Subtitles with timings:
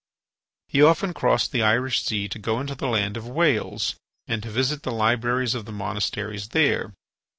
[0.67, 4.49] He often crossed the Irish Sea to go into the land of Wales and to
[4.49, 6.95] visit the libraries of the monasteries there.